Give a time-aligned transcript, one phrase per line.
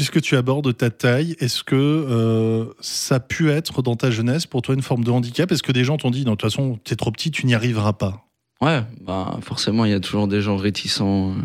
[0.00, 4.46] puisque tu abordes ta taille, est-ce que euh, ça a pu être dans ta jeunesse
[4.46, 5.52] pour toi une forme de handicap?
[5.52, 7.54] Est-ce que des gens t'ont dit, de toute façon, tu es trop petit, tu n'y
[7.54, 8.24] arriveras pas?
[8.62, 11.32] Ouais, bah, forcément, il y a toujours des gens réticents.
[11.32, 11.42] euh,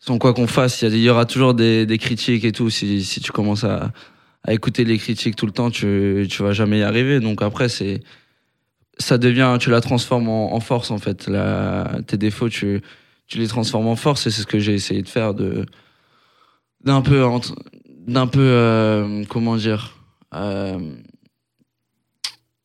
[0.00, 2.68] Sans quoi qu'on fasse, il y, aura toujours des, critiques et tout.
[2.68, 3.90] Si, tu commences à,
[4.48, 7.20] écouter les critiques tout le temps, tu, tu vas jamais y arriver.
[7.20, 8.02] Donc après, c'est
[8.98, 11.30] ça devient, tu la transformes en, force en fait.
[12.06, 12.82] Tes défauts, tu,
[13.26, 15.64] tu les transformes en force et c'est ce que j'ai essayé de faire de
[16.84, 17.22] d'un peu
[18.06, 19.96] d'un peu euh, comment dire
[20.34, 20.78] euh,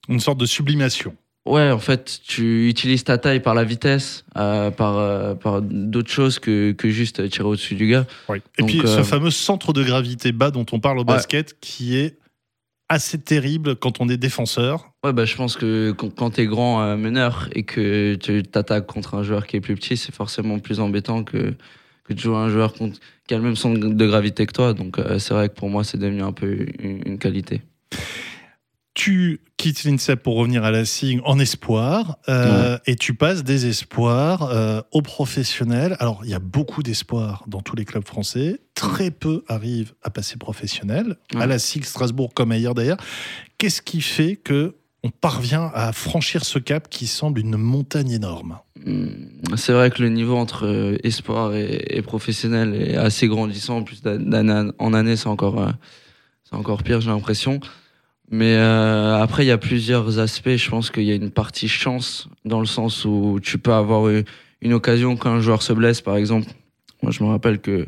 [0.08, 1.16] Une sorte de sublimation.
[1.48, 6.38] Ouais, en fait, tu utilises ta taille par la vitesse, euh, par, par d'autres choses
[6.38, 8.05] que, que juste tirer au-dessus du gars.
[8.30, 11.98] Et Donc, puis ce fameux centre de gravité bas dont on parle au basket, qui
[11.98, 12.20] est
[12.90, 14.91] assez terrible quand on est défenseur.
[15.04, 19.16] Ouais, bah, je pense que quand, quand t'es grand meneur et que tu t'attaques contre
[19.16, 21.55] un joueur qui est plus petit, c'est forcément plus embêtant que,
[22.04, 24.73] que de jouer un joueur contre, qui a le même centre de gravité que toi.
[24.73, 27.62] Donc, euh, c'est vrai que pour moi, c'est devenu un peu une, une qualité.
[28.93, 33.68] Tu quittes l'INSEP pour revenir à la SIG en espoir euh, et tu passes des
[33.68, 35.96] espoirs euh, aux professionnels.
[35.99, 38.60] Alors, il y a beaucoup d'espoirs dans tous les clubs français.
[38.76, 42.98] Très peu arrivent à passer professionnel, à la SIG Strasbourg comme ailleurs d'ailleurs.
[43.58, 48.60] Qu'est-ce qui fait que on parvient à franchir ce cap qui semble une montagne énorme?
[49.55, 53.77] C'est vrai que le niveau entre euh, espoir et, et professionnel est assez grandissant.
[53.77, 55.70] En plus, d'année en année, c'est encore, euh,
[56.43, 57.59] c'est encore pire, j'ai l'impression.
[58.29, 60.55] Mais euh, après, il y a plusieurs aspects.
[60.55, 64.09] Je pense qu'il y a une partie chance, dans le sens où tu peux avoir
[64.62, 66.47] une occasion quand un joueur se blesse, par exemple.
[67.03, 67.85] Moi, je me rappelle que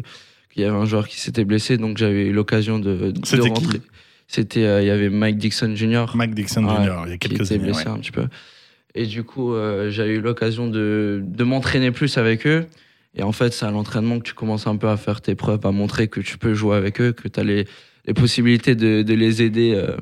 [0.52, 3.42] qu'il y avait un joueur qui s'était blessé, donc j'avais eu l'occasion de, de C'était
[3.44, 3.50] qui?
[3.50, 3.82] rentrer.
[4.28, 6.06] C'était, euh, il y avait Mike Dixon Jr.
[6.14, 7.64] Mike Dixon Ouais, Jr., il y a qui quelques était années.
[7.64, 7.92] blessé ouais.
[7.92, 8.28] un petit peu.
[8.96, 12.68] Et du coup, euh, j'ai eu l'occasion de, de m'entraîner plus avec eux.
[13.16, 15.66] Et en fait, c'est à l'entraînement que tu commences un peu à faire tes preuves,
[15.66, 17.66] à montrer que tu peux jouer avec eux, que tu as les,
[18.06, 19.74] les possibilités de, de les aider.
[19.76, 19.98] euh,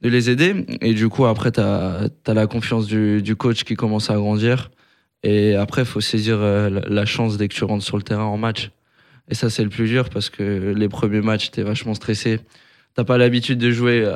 [0.00, 0.64] de les aider.
[0.80, 4.70] Et du coup, après, tu as, la confiance du, du coach qui commence à grandir.
[5.24, 8.24] Et après, il faut saisir euh, la, chance dès que tu rentres sur le terrain
[8.24, 8.70] en match.
[9.28, 12.38] Et ça, c'est le plus dur parce que les premiers matchs, tu es vachement stressé.
[12.94, 14.06] T'as pas l'habitude de jouer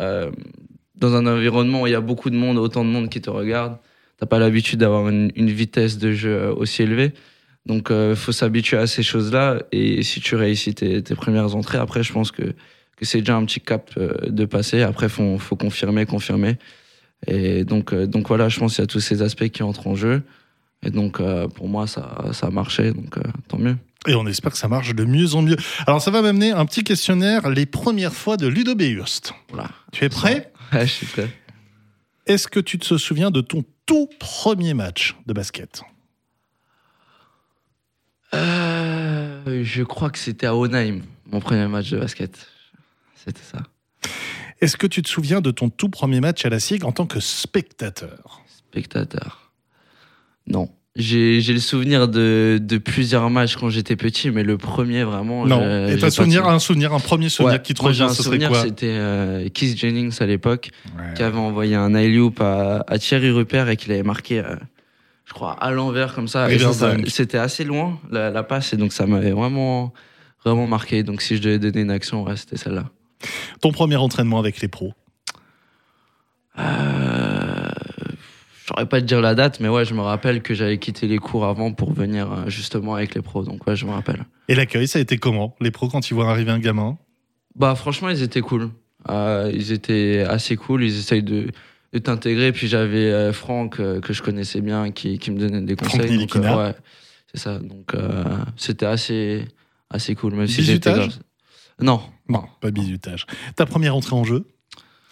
[0.95, 3.29] dans un environnement où il y a beaucoup de monde, autant de monde qui te
[3.29, 3.77] regarde.
[4.19, 7.13] T'as pas l'habitude d'avoir une, une vitesse de jeu euh, aussi élevée.
[7.65, 9.63] Donc, il faut s'habituer à ces choses-là.
[9.71, 13.37] Et si tu réussis tes, tes premières entrées, après, je pense que, que c'est déjà
[13.37, 14.83] un petit cap euh, de passer.
[14.83, 16.57] Après, il faut, faut confirmer, confirmer.
[17.29, 19.87] Et donc, euh, donc voilà, je pense qu'il y a tous ces aspects qui entrent
[19.87, 20.23] en jeu.
[20.85, 22.91] Et donc, euh, pour moi, ça, ça a marché.
[22.91, 23.77] Donc, euh, tant mieux.
[24.09, 25.57] Et on espère que ça marche de mieux en mieux.
[25.87, 29.35] Alors, ça va m'amener un petit questionnaire, les premières fois de Ludo Behurst.
[29.51, 29.71] Voilà.
[29.93, 30.53] Tu es prêt?
[30.73, 31.29] Ouais, je suis prêt.
[32.27, 35.83] Est-ce que tu te souviens de ton tout premier match de basket
[38.35, 42.47] Euh, je crois que c'était à Onheim, mon premier match de basket.
[43.15, 43.59] C'était ça.
[44.61, 47.07] Est-ce que tu te souviens de ton tout premier match à la SIG en tant
[47.07, 48.43] que spectateur?
[48.47, 49.53] Spectateur.
[50.47, 50.75] Non.
[50.95, 55.47] J'ai j'ai le souvenir de, de plusieurs matchs quand j'étais petit, mais le premier vraiment.
[55.47, 55.89] Non.
[55.89, 58.25] Et t'as souvenir, un souvenir, un premier souvenir Ouais, qui te revient, un ce serait
[58.25, 61.15] souvenir, quoi C'était euh, Keith Jennings à l'époque, Ouais.
[61.15, 64.55] qui avait envoyé un alley-oop à, à Thierry Rupert et qu'il avait marqué, euh,
[65.25, 66.47] je crois, à l'envers comme ça.
[67.09, 69.95] C'était assez loin la, la passe et donc ça m'avait vraiment,
[70.45, 71.03] vraiment marqué.
[71.05, 72.91] Donc si je devais donner une action, ouais, c'était celle-là.
[73.63, 74.93] Ton premier entraînement avec les pros?
[76.59, 77.12] Euh,
[78.73, 81.19] saurais pas te dire la date, mais ouais, je me rappelle que j'avais quitté les
[81.19, 83.45] cours avant pour venir euh, justement avec les pros.
[83.45, 84.25] Donc ouais, je me rappelle.
[84.49, 86.99] Et l'accueil, ça a été comment Les pros, quand ils voient arriver un gamin?
[87.55, 88.71] Bah franchement, ils étaient cool.
[89.09, 90.85] Euh, ils étaient assez cool.
[90.85, 91.49] Ils essayent de,
[91.93, 92.53] de t'intégrer.
[92.53, 96.19] Puis j'avais euh, Franck euh, que je connaissais bien qui, qui me donnait des conseils.
[96.19, 96.75] Donc, ouais,
[97.33, 97.59] c'est ça.
[97.59, 97.95] Donc
[98.57, 99.45] c'était assez
[99.91, 100.35] assez cool.
[100.35, 100.95] Même si j'étais
[101.81, 102.01] Non.
[102.29, 103.27] Non, pas bizutage.
[103.57, 104.47] Ta première entrée en jeu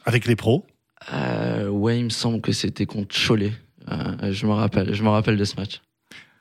[0.06, 0.66] avec les pros?
[1.12, 3.53] Euh, ouais, il me semble que c'était contre Cholet.
[3.91, 4.94] Euh, je me rappelle.
[4.94, 5.81] Je me rappelle de ce match.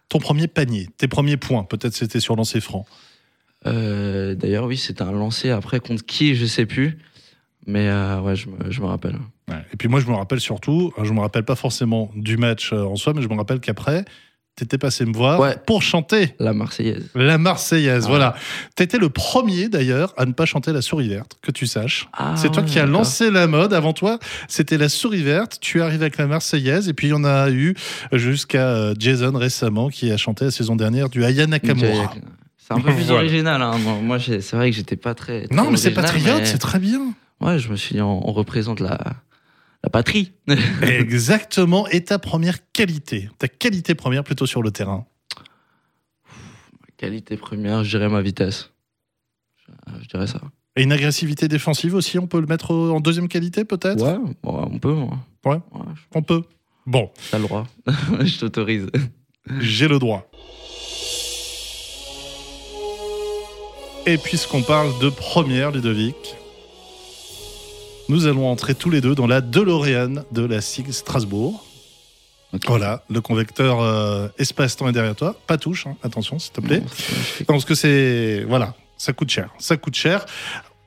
[0.09, 2.85] Ton premier panier, tes premiers points, peut-être c'était sur lancer franc.
[3.67, 6.97] Euh, D'ailleurs, oui, c'était un lancer après contre qui, je sais plus.
[7.67, 7.87] Mais
[8.21, 9.17] ouais, je me, je me rappelle.
[9.47, 9.63] Ouais.
[9.71, 12.95] Et puis moi, je me rappelle surtout, je me rappelle pas forcément du match en
[12.95, 14.05] soi, mais je me rappelle qu'après,
[14.59, 15.55] t'étais passé me voir Ouais.
[15.65, 17.09] pour chanter La Marseillaise.
[17.15, 18.03] la Marseillaise.
[18.05, 18.09] Ah.
[18.09, 18.35] Voilà.
[18.75, 22.07] T'étais le premier d'ailleurs à ne pas chanter la souris verte, que tu saches.
[22.13, 23.73] Ah, C'est toi ouais, qui as lancé la mode.
[23.73, 25.57] Avant toi, c'était la souris verte.
[25.61, 26.87] Tu es arrivé avec la Marseillaise.
[26.89, 27.75] Et puis, il y en a eu
[28.11, 32.13] jusqu'à euh, Jason récemment qui a chanté la saison dernière du Aya Nakamura.
[32.57, 33.21] C'est un peu plus Voilà.
[33.23, 33.61] original.
[33.61, 33.77] Hein.
[34.03, 35.45] Moi, c'est vrai que j'étais pas très.
[35.47, 37.13] très Non, mais c'est patriote, mais- c'est très bien.
[37.41, 38.99] Ouais, je me suis dit, on, on représente la,
[39.83, 40.33] la patrie.
[40.81, 41.87] Exactement.
[41.87, 45.05] Et ta première qualité, ta qualité première plutôt sur le terrain.
[46.97, 48.71] Qualité première, je dirais ma vitesse.
[50.01, 50.41] je dirais ça.
[50.75, 54.01] Et une agressivité défensive aussi, on peut le mettre en deuxième qualité peut-être?
[54.03, 54.93] Ouais, ouais, on peut.
[54.93, 55.11] Ouais.
[55.45, 55.59] Ouais.
[56.13, 56.43] On peut.
[56.85, 57.67] Bon, T'as le droit.
[58.21, 58.87] je t'autorise.
[59.59, 60.29] j'ai le droit.
[64.05, 66.35] Et puisqu'on parle de première, Ludovic,
[68.09, 71.63] nous allons entrer tous les deux dans la DeLorean de la SIG Strasbourg.
[72.65, 75.39] Voilà, le convecteur euh, espace-temps est derrière toi.
[75.45, 76.81] Pas touche, hein, attention s'il te plaît.
[77.47, 78.43] Parce que c'est.
[78.47, 79.53] Voilà, ça coûte cher.
[79.59, 80.25] Ça coûte cher.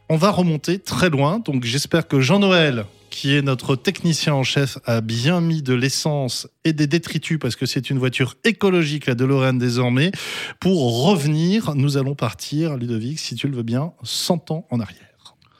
[0.09, 1.39] On va remonter très loin.
[1.39, 6.49] Donc j'espère que Jean-Noël, qui est notre technicien en chef, a bien mis de l'essence
[6.65, 10.11] et des détritus parce que c'est une voiture écologique, la DeLorean désormais.
[10.59, 15.12] Pour revenir, nous allons partir, Ludovic, si tu le veux bien, 100 ans en arrière.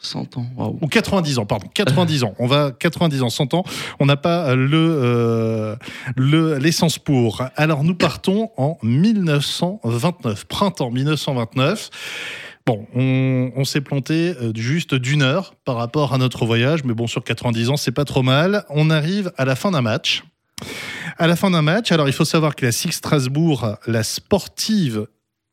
[0.03, 0.47] 100 ans.
[0.81, 1.69] Ou 90 ans, pardon.
[1.73, 2.35] 90 ans.
[2.39, 3.65] On va 90 ans, 100 ans.
[4.01, 5.77] On n'a pas le euh,
[6.17, 7.43] le l'essence pour.
[7.57, 11.91] Alors nous partons en 1929, printemps 1929.
[12.65, 17.09] Bon, on, s'est planté euh, juste d'une heure par rapport à notre voyage, mais bon,
[17.09, 18.65] sur 90 ans, c'est pas trop mal.
[18.71, 20.23] On arrive à la fin d'un match.
[21.19, 25.09] À la fin d'un match, alors il faut savoir que la SIG Strasbourg, la sportive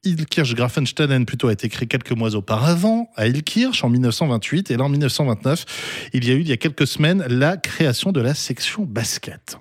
[0.05, 4.85] Ilkirch Grafenstaden plutôt a été créée quelques mois auparavant à Ilkirch en 1928 et là
[4.85, 5.65] en 1929
[6.13, 9.57] il y a eu il y a quelques semaines la création de la section basket.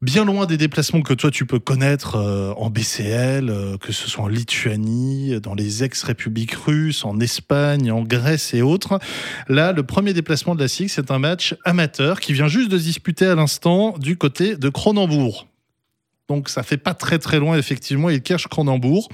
[0.00, 4.10] Bien loin des déplacements que toi tu peux connaître euh, en BCL, euh, que ce
[4.10, 8.98] soit en Lituanie, dans les ex-républiques russes, en Espagne, en Grèce et autres.
[9.46, 12.78] Là, le premier déplacement de la SIG, c'est un match amateur qui vient juste de
[12.78, 15.46] se disputer à l'instant du côté de Cronenbourg.
[16.32, 19.08] Donc ça fait pas très très loin effectivement, il cache Cronenbourg.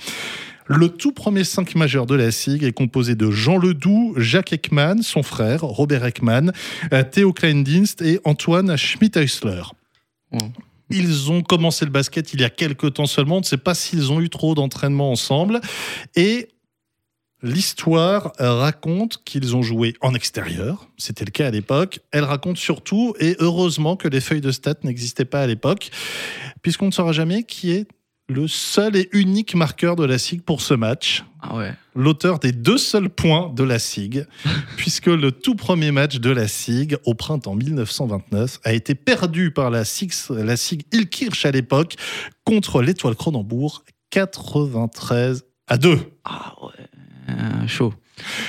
[0.67, 5.03] Le tout premier 5 majeur de la SIG est composé de Jean Ledoux, Jacques Ekman,
[5.03, 6.53] son frère, Robert Ekman,
[6.93, 9.63] euh, Théo Kleindienst et Antoine Schmidt-Heusler.
[10.31, 10.39] Ouais.
[10.91, 13.39] Ils ont commencé le basket il y a quelques temps seulement.
[13.39, 15.61] On ne sait pas s'ils ont eu trop d'entraînement ensemble.
[16.15, 16.49] Et
[17.43, 20.89] l'histoire raconte qu'ils ont joué en extérieur.
[20.97, 22.01] C'était le cas à l'époque.
[22.11, 25.91] Elle raconte surtout, et heureusement que les feuilles de stats n'existaient pas à l'époque,
[26.63, 27.87] puisqu'on ne saura jamais qui est
[28.29, 31.25] le seul et unique marqueur de la SIG pour ce match.
[31.41, 31.73] Ah ouais.
[31.95, 34.27] L'auteur des deux seuls points de la SIG,
[34.77, 39.71] puisque le tout premier match de la SIG au printemps 1929 a été perdu par
[39.71, 41.95] la SIG, la SIG Ilkirch à l'époque
[42.45, 45.99] contre l'Étoile Cronenbourg 93 à 2.
[46.25, 46.98] Ah ouais.
[47.29, 47.95] Euh, chaud.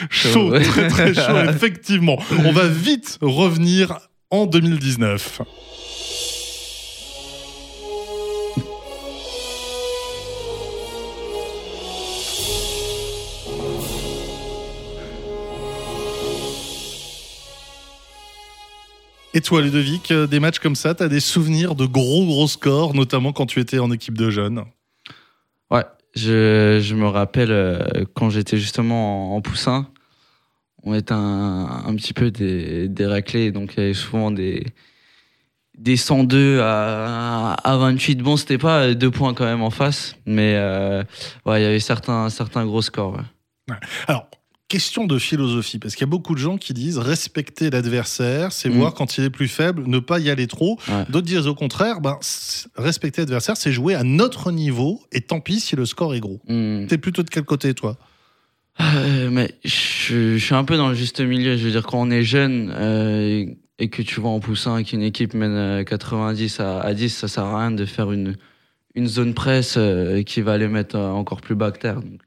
[0.10, 2.18] Chaud, très très chaud, effectivement.
[2.46, 4.00] On va vite revenir
[4.32, 5.42] en 2019.
[19.36, 22.96] Et toi, Ludovic, euh, des matchs comme ça, t'as des souvenirs de gros gros scores,
[22.96, 24.64] notamment quand tu étais en équipe de jeunes?
[25.70, 25.86] Ouais,
[26.16, 29.88] je, me rappelle euh, quand j'étais justement en, poussin,
[30.84, 34.66] on était un, petit peu des, raclés, donc il y avait souvent des,
[35.78, 38.18] des 102 à, à 28.
[38.18, 41.04] Bon, c'était pas deux points quand même en face, mais euh,
[41.46, 43.20] il y avait certains, certains gros scores.
[44.70, 48.70] Question de philosophie, parce qu'il y a beaucoup de gens qui disent respecter l'adversaire, c'est
[48.70, 48.74] Mm.
[48.78, 50.78] voir quand il est plus faible, ne pas y aller trop.
[50.88, 51.04] Ouais.
[51.10, 52.18] D'autres disent au contraire, ben,
[52.78, 56.40] respecter l'adversaire, c'est jouer à notre niveau, et tant pis si le score est gros.
[56.48, 56.86] Hmm.
[56.88, 57.98] T'es plutôt de quel côté, toi?
[58.80, 61.58] Euh, mais je, je suis un peu dans le juste milieu.
[61.58, 63.46] Je veux dire, quand on est jeune euh,
[63.78, 67.10] et, que tu vas en poussant et qu'une équipe mène euh, 90 à, à 10,
[67.10, 68.38] ça sert à rien de faire une,
[68.96, 71.96] une zone presse euh, qui va les mettre euh, encore plus bas que terre.
[72.02, 72.22] Donc,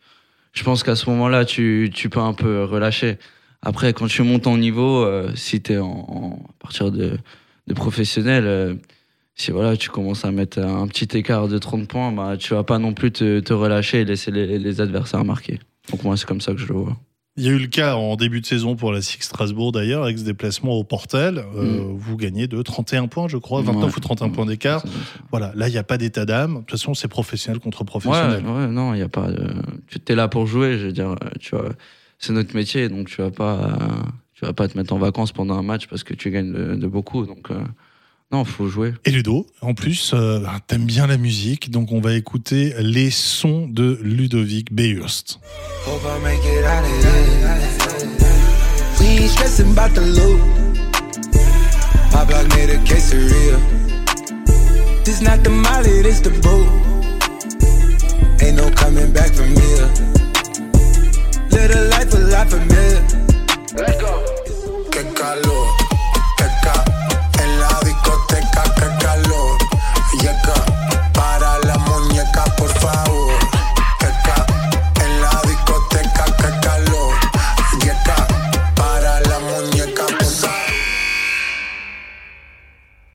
[0.53, 3.19] je pense qu'à ce moment-là, tu, tu peux un peu relâcher.
[3.63, 7.19] Après, quand tu montes en niveau, euh, si tu es en, en- à partir de,
[7.67, 8.75] de professionnel, euh,
[9.35, 12.65] si voilà, tu commences à mettre un petit écart de 30 points, bah, tu vas
[12.65, 15.59] pas non plus te, te relâcher et laisser les, les adversaires marquer.
[15.91, 16.97] Donc moi, c'est comme ça que je le vois.
[17.39, 20.03] Il y a eu le cas en début de saison pour la SIG Strasbourg d'ailleurs,
[20.05, 21.39] avec ce déplacement au Portel.
[21.57, 23.85] Euh, Vous gagnez de 31 points, je crois, 29 Mm.
[23.87, 23.93] Ouais.
[23.97, 24.85] ou 31 points d'écart.
[25.31, 26.53] Voilà, là, il n'y a pas d'état d'âme.
[26.55, 28.45] De toute façon, c'est professionnel contre Ouais, professionnel.
[28.47, 29.31] ouais, non, il y a pas.
[29.31, 29.47] De...
[29.89, 31.71] Tu es là pour jouer, je veux dire, tu vois,
[32.19, 33.79] c'est notre métier, donc tu vas pas,
[34.35, 36.75] tu vas pas te mettre en vacances pendant un match parce que tu gagnes de,
[36.75, 37.61] de beaucoup, donc euh,
[38.33, 38.95] non, faut jouer.
[39.05, 43.11] Et Ludo, en plus, euh, bah, t'aimes bien la musique, donc on va écouter les
[43.11, 45.39] sons de Ludovic Behurst.